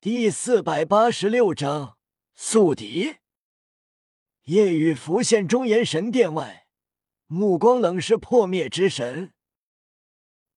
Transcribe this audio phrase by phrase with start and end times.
[0.00, 1.98] 第四百八十六章
[2.32, 3.16] 宿敌。
[4.44, 6.68] 夜雨浮现中炎神殿外，
[7.26, 9.32] 目光冷视破灭之神。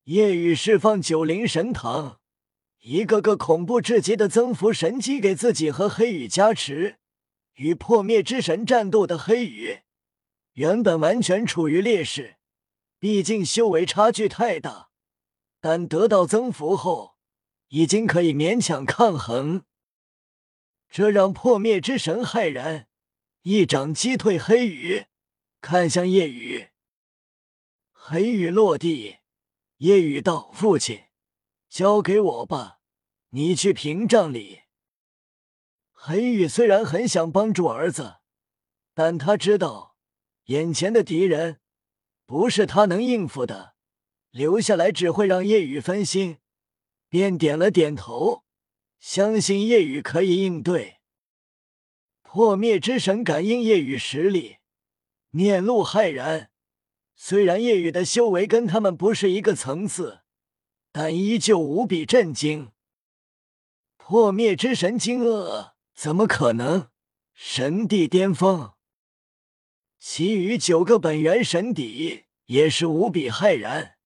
[0.03, 2.19] 夜雨释放九灵神堂，
[2.81, 6.99] 一个个恐怖至极的增幅神机给自己和黑羽加持。
[7.55, 9.79] 与破灭之神战斗的黑羽，
[10.53, 12.35] 原本完全处于劣势，
[12.99, 14.91] 毕竟修为差距太大。
[15.59, 17.10] 但得到增幅后，
[17.71, 19.63] 已经可以勉强抗衡。
[20.89, 22.87] 这让破灭之神骇然，
[23.43, 25.05] 一掌击退黑羽，
[25.61, 26.67] 看向夜雨。
[27.93, 29.19] 黑羽落地，
[29.77, 31.05] 夜雨道：“父亲，
[31.69, 32.79] 交给我吧，
[33.29, 34.63] 你去屏障里。”
[35.93, 38.17] 黑羽虽然很想帮助儿子，
[38.93, 39.95] 但他知道
[40.45, 41.61] 眼前的敌人
[42.25, 43.75] 不是他能应付的，
[44.31, 46.39] 留下来只会让夜雨分心，
[47.11, 48.45] 便点了点头，
[48.97, 51.01] 相信夜雨可以应对。
[52.21, 54.59] 破灭之神感应夜雨实力，
[55.29, 56.51] 面露骇然。
[57.13, 60.21] 虽然夜雨的修为跟他们不是一个层次，
[60.93, 62.71] 但依旧无比震惊。
[63.97, 65.73] 破灭之神惊愕。
[65.93, 66.87] 怎么可能？
[67.33, 68.71] 神帝巅峰，
[69.99, 73.97] 其余九个本源神邸也是无比骇然。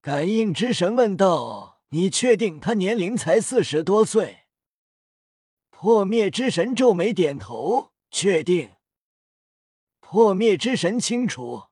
[0.00, 4.46] 感应之神问道：“你确定他年龄才四十多岁？”
[5.70, 8.72] 破灭之神皱眉点头，确定。
[10.00, 11.66] 破灭之神清楚，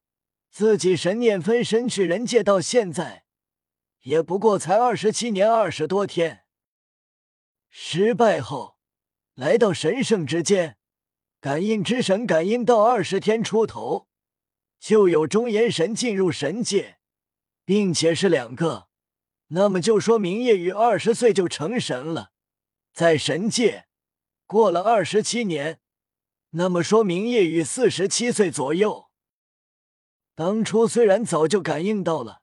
[0.49, 3.25] 自己神念分身去人界到现在，
[4.03, 6.45] 也不过才二十七年二十多天。
[7.69, 8.79] 失败后。
[9.35, 10.77] 来到神圣之间，
[11.41, 14.07] 感应之神感应到二十天出头，
[14.79, 16.99] 就有中炎神进入神界，
[17.65, 18.89] 并且是两个，
[19.55, 22.33] 那么就说明夜雨二十岁就成神了，
[22.95, 23.87] 在神界
[24.47, 25.79] 过了二十七年，
[26.51, 29.11] 那么说明夜雨四十七岁左右。
[30.35, 32.41] 当初虽然早就感应到了，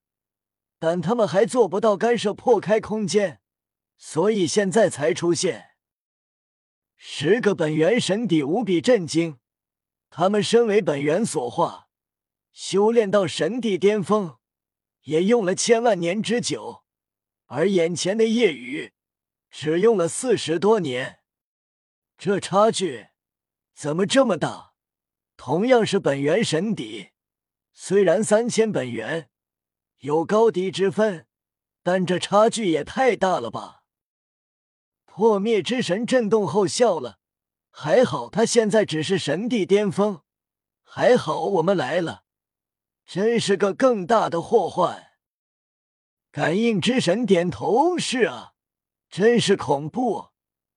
[0.78, 3.42] 但他们还做不到干涉破开空间，
[3.98, 5.72] 所以现在才出现。
[6.96, 9.40] 十个本源神邸无比震惊，
[10.12, 11.88] 他们身为本源所化，
[12.52, 14.38] 修炼到神帝巅峰，
[15.06, 16.84] 也用了千万年之久，
[17.52, 18.94] 而眼前的夜雨
[19.50, 21.20] 只用了四十多年，
[22.16, 23.08] 这差距
[23.74, 24.74] 怎么这么大？
[25.36, 27.10] 同样是本源神邸，
[27.74, 29.32] 虽然三千本源
[30.00, 31.26] 有高低之分，
[31.82, 33.84] 但这差距也太大了吧！
[35.06, 37.18] 破灭之神震动后笑了，
[37.72, 40.22] 还好他现在只是神帝巅峰，
[40.84, 42.26] 还好我们来了，
[43.08, 45.09] 真是个更大的祸患。
[46.32, 48.54] 感应之神点头，是啊，
[49.10, 50.30] 真是恐怖，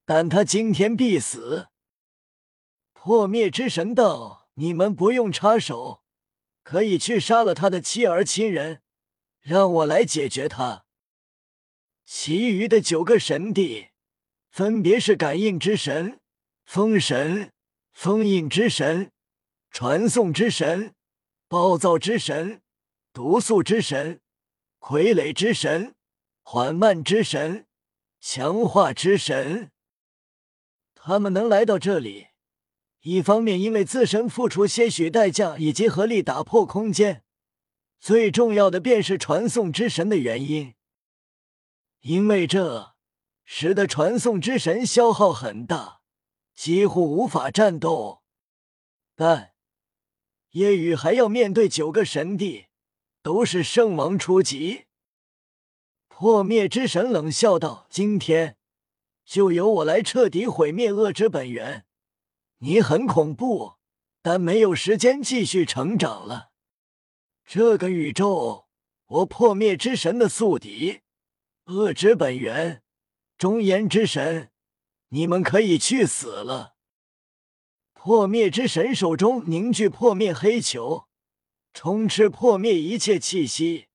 [0.04, 1.68] 但他今天必死。
[2.92, 6.02] 破灭之神道：“你们不用插手，
[6.62, 8.82] 可以去杀了他的妻儿亲人，
[9.40, 10.84] 让我来解决他。”
[12.04, 13.88] 其余的九个神帝。
[14.50, 16.20] 分别是感应之神、
[16.66, 17.54] 封神、
[17.94, 19.10] 封印之神、
[19.70, 20.94] 传送之神、
[21.48, 22.60] 暴躁之神、
[23.14, 24.20] 毒素之神、
[24.82, 25.94] 傀儡之神、
[26.42, 27.68] 缓慢之神、
[28.20, 29.70] 强化之神。
[30.92, 32.30] 他们能来到这里，
[33.02, 37.22] 一方面因为自身付出些许代价，以及合力打破空间；
[38.00, 40.74] 最重要的便是传送之神的原因，
[42.00, 42.90] 因为这。
[43.44, 46.00] 使得传送之神消耗很大，
[46.54, 48.22] 几乎无法战斗。
[49.14, 49.52] 但
[50.50, 52.66] 夜雨还要面对九个神帝，
[53.22, 54.86] 都是圣王初级。
[56.08, 58.56] 破灭之神冷笑道：“今天
[59.24, 61.86] 就由我来彻底毁灭恶之本源。
[62.58, 63.74] 你很恐怖，
[64.20, 66.50] 但没有时间继续成长了。
[67.44, 68.66] 这个宇宙，
[69.06, 71.00] 我破灭之神的宿敌，
[71.66, 72.82] 恶之本源。”
[73.38, 74.52] 忠言之神，
[75.08, 76.76] 你们可以去死了！
[77.92, 81.08] 破灭之神手中凝聚破灭黑球，
[81.72, 83.88] 充斥破灭一切气息，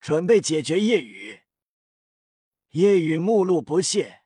[0.00, 1.40] 准备解决夜雨。
[2.70, 4.22] 夜雨目露不屑，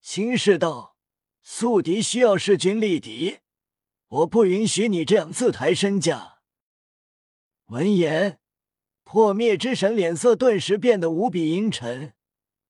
[0.00, 0.96] 轻视道
[1.42, 3.38] ：“宿敌需要势均力敌，
[4.08, 6.40] 我不允许你这样自抬身价。”
[7.68, 8.40] 闻言，
[9.04, 12.14] 破灭之神脸色顿时变得无比阴沉。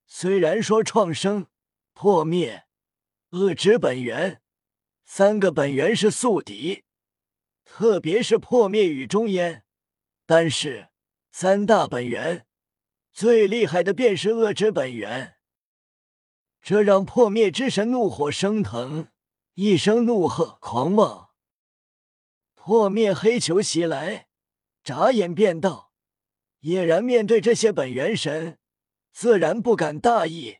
[0.06, 1.46] 虽然说创生、
[1.92, 2.64] 破灭、
[3.30, 4.42] 恶之本源
[5.04, 6.84] 三个本源是宿敌，
[7.64, 9.64] 特别是破灭与中烟，
[10.28, 10.90] 但是
[11.30, 12.46] 三大本源
[13.14, 15.36] 最厉害的便是恶之本源。
[16.60, 19.08] 这让破灭之神怒火升腾，
[19.54, 21.30] 一声怒喝狂妄。
[22.54, 24.28] 破灭黑球袭来，
[24.84, 25.94] 眨眼便到。
[26.60, 28.58] 叶然面对这些本源神，
[29.10, 30.58] 自然不敢大意。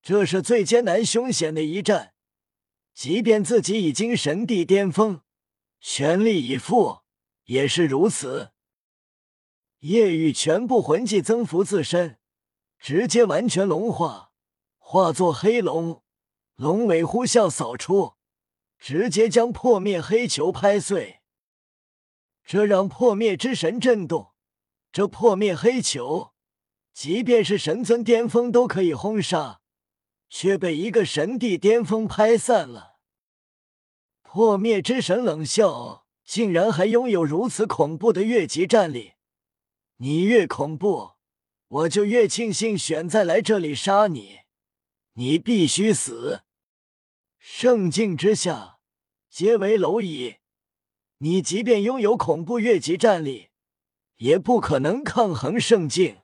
[0.00, 2.14] 这是最艰难凶险的一战，
[2.94, 5.22] 即便自己已经神帝巅峰，
[5.80, 7.00] 全力以赴
[7.46, 8.52] 也是如此。
[9.80, 12.18] 夜雨全部魂技增幅自身，
[12.78, 14.30] 直接完全龙化，
[14.78, 16.02] 化作黑龙，
[16.54, 18.14] 龙尾呼啸扫出，
[18.78, 21.20] 直接将破灭黑球拍碎。
[22.44, 24.32] 这让破灭之神震动。
[24.92, 26.32] 这破灭黑球，
[26.94, 29.60] 即便是神尊巅峰都可以轰杀，
[30.30, 32.96] 却被一个神帝巅峰拍散了。
[34.22, 39.15] 破灭之神冷笑，竟然还拥有如此恐怖的越级战力。
[39.98, 41.12] 你越恐怖，
[41.68, 44.40] 我就越庆幸选在来这里杀你。
[45.14, 46.42] 你必须死！
[47.38, 48.78] 圣境之下，
[49.30, 50.36] 皆为蝼蚁。
[51.18, 53.48] 你即便拥有恐怖越级战力，
[54.16, 56.18] 也不可能抗衡圣境。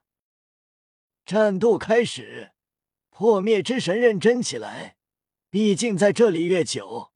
[1.24, 2.52] 战斗开始，
[3.08, 4.98] 破灭之神认真起来。
[5.48, 7.12] 毕竟在这里越久，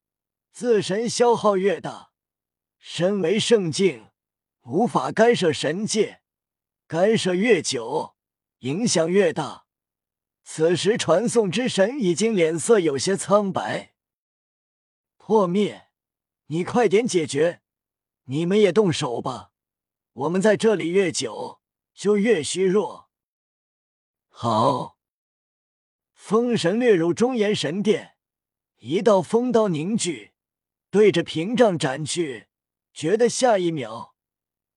[0.53, 2.13] 自身消耗越大。
[2.79, 4.07] 身为圣境，
[4.63, 6.23] 无法干涉神界。
[6.89, 8.15] 干涉越久，
[8.59, 9.67] 影响越大。
[10.45, 13.95] 此时，传送之神已经脸色有些苍白。
[15.17, 15.89] 破灭，
[16.47, 17.63] 你快点解决！
[18.27, 19.51] 你们也动手吧。
[20.13, 21.61] 我们在这里越久，
[21.93, 23.11] 就越虚弱。
[24.29, 24.99] 好，
[26.13, 28.17] 风神掠入中炎神殿，
[28.77, 30.33] 一道风刀凝聚，
[30.91, 32.47] 对着屏障斩去。
[32.93, 34.15] 觉得下一秒，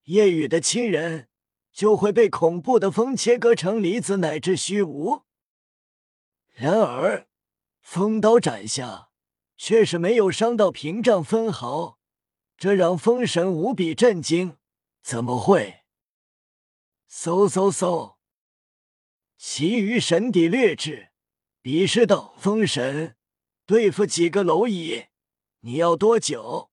[0.06, 1.29] 夜雨的亲人。
[1.80, 5.24] 就会被恐怖的风切割成离子乃至虚无。
[6.54, 7.30] 然而，
[7.80, 9.12] 风刀斩下，
[9.56, 11.98] 却是没有伤到屏障分毫，
[12.58, 14.58] 这让风神无比震惊。
[15.02, 15.86] 怎么会？
[17.10, 18.18] 嗖嗖嗖！
[19.38, 21.14] 其余神邸掠至，
[21.64, 23.16] 鄙视道：“风神
[23.66, 25.06] 对付几个蝼蚁，
[25.62, 26.72] 你要多久？”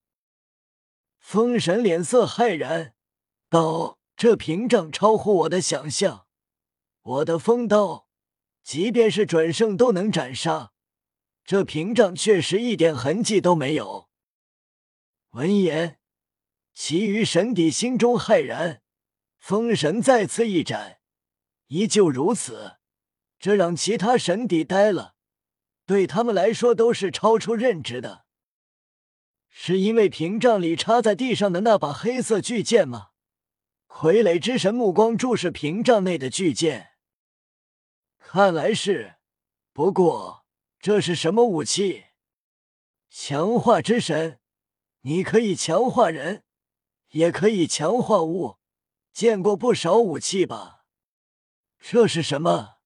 [1.21, 2.97] 风神脸色骇然
[3.49, 3.96] 道。
[4.17, 6.27] 这屏障超乎我的想象，
[7.03, 8.09] 我的风刀，
[8.63, 10.73] 即便是准圣都能斩杀。
[11.45, 14.09] 这屏障确实一点痕迹都没有。
[15.33, 16.01] 闻言，
[16.73, 18.81] 其余神邸心中骇然，
[19.37, 21.01] 封神再次一斩，
[21.67, 22.79] 依旧如此，
[23.39, 25.15] 这让其他神邸呆了。
[25.85, 28.25] 对他们来说，都是超出认知的。
[29.51, 33.11] 是因为屏障里插在地上的那把黑色巨剑吗？
[33.99, 36.91] 傀儡之神目光注视屏障内的巨剑，
[38.19, 39.15] 看来是。
[39.73, 40.45] 不过
[40.79, 42.05] 这是什么武器？
[43.09, 44.39] 强化之神，
[45.01, 46.45] 你可以强化人，
[47.13, 48.59] 也可以强化物。
[49.15, 50.85] 见过不少武器吧？
[51.81, 52.77] 这是什么？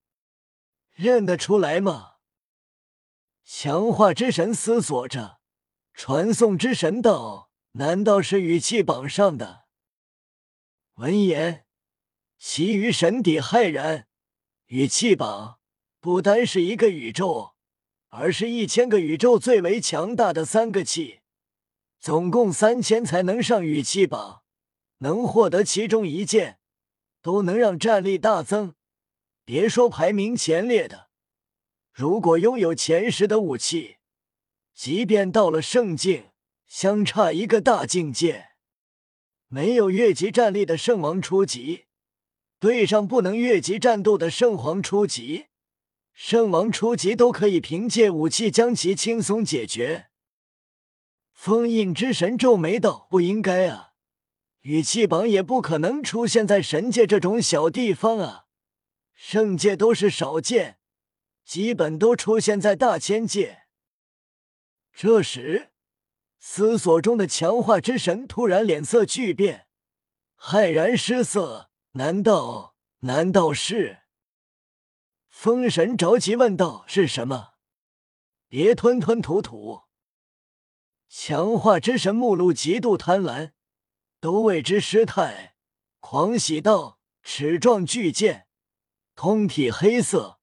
[0.92, 2.18] 认得出来吗？
[3.44, 5.40] 强化之神思索着，
[5.92, 9.64] 传送之神道：“难道是语气榜上的？”
[11.00, 11.64] 闻言，
[12.38, 14.06] 其余神邸骇然。
[14.66, 15.58] 语气榜
[15.98, 17.54] 不单是一个宇宙，
[18.10, 21.20] 而是一千个宇宙最为强大的三个气，
[21.98, 24.42] 总共三千才能上语气榜。
[24.98, 26.58] 能获得其中一件，
[27.22, 28.74] 都能让战力大增。
[29.46, 31.08] 别说排名前列的，
[31.94, 33.96] 如果拥有前十的武器，
[34.74, 36.32] 即便到了圣境，
[36.66, 38.49] 相差一个大境界。
[39.52, 41.86] 没有越级战力的圣王初级，
[42.60, 45.46] 对上不能越级战斗的圣皇初级，
[46.12, 50.10] 圣王初级都可以凭借武器将其轻松解决。
[51.32, 53.94] 封印之神皱眉道：“不应该啊，
[54.60, 58.44] 羽气榜也不可能出现在神界这种小地方啊，
[59.12, 60.78] 圣界都是少见，
[61.44, 63.62] 基本都出现在大千界。”
[64.94, 65.69] 这时。
[66.42, 69.68] 思索中的强化之神突然脸色巨变，
[70.36, 71.70] 骇然失色。
[71.92, 72.74] 难道？
[73.00, 73.98] 难道是？
[75.28, 77.54] 风神着急问道：“是什么？
[78.48, 79.82] 别吞吞吐吐。”
[81.10, 83.52] 强化之神目露极度贪婪，
[84.20, 85.56] 都为之失态，
[85.98, 88.46] 狂喜道：“齿状巨剑，
[89.14, 90.38] 通体黑色，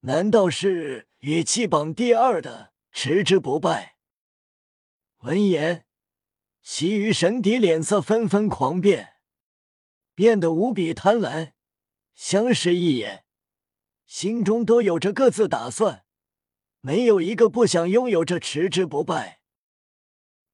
[0.00, 3.96] 难道是与气榜第二的持之不败？”
[5.22, 5.84] 闻言，
[6.62, 9.14] 其余神邸脸色纷纷狂变，
[10.14, 11.54] 变得无比贪婪，
[12.14, 13.24] 相视一眼，
[14.06, 16.04] 心中都有着各自打算。
[16.80, 19.40] 没有一个不想拥有这持之不败。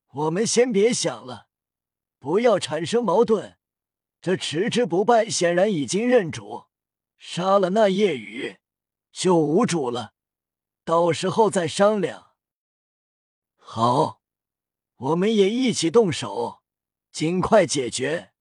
[0.09, 1.49] 我们先别想了，
[2.19, 3.59] 不要产生矛盾。
[4.23, 6.65] 这持之不败显然已经认主，
[7.19, 8.57] 杀了那夜雨
[9.13, 10.15] 就无主了。
[10.83, 12.33] 到时候再商量。
[13.57, 14.23] 好，
[14.97, 16.63] 我们也一起动手，
[17.11, 18.33] 尽快解决。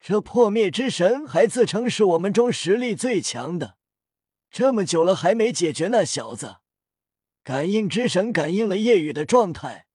[0.00, 3.76] 这破灭之神还自称是我们中实力最强的，
[4.50, 6.58] 这么久了还没解决那小子。
[7.42, 9.86] 感应之神感应了夜雨的状态，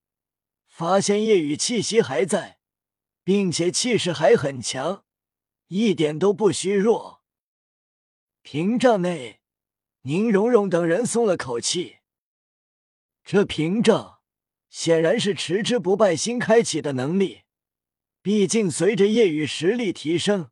[0.67, 2.59] 发现夜雨气息还在。
[3.23, 5.05] 并且气势还很强，
[5.67, 7.23] 一点都不虚弱。
[8.41, 9.41] 屏障内，
[10.01, 11.97] 宁荣荣等人松了口气。
[13.23, 14.20] 这屏障
[14.71, 17.41] 显然是持之不败新开启的能力，
[18.21, 20.49] 毕竟随着夜雨实力提升，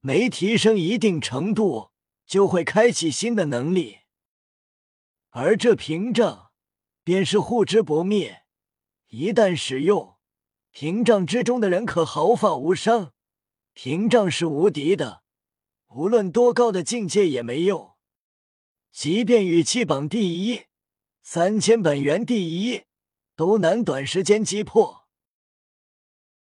[0.00, 1.90] 每提升一定程度
[2.26, 4.00] 就会开启新的能力，
[5.30, 6.50] 而这屏障
[7.02, 8.42] 便是护之不灭，
[9.08, 10.16] 一旦使用。
[10.70, 13.14] 屏障之中的人可毫发无伤，
[13.72, 15.22] 屏障是无敌的，
[15.88, 17.94] 无论多高的境界也没用。
[18.92, 20.64] 即便羽气榜第一、
[21.22, 22.82] 三千本源第一，
[23.38, 24.97] 都难短时间击破。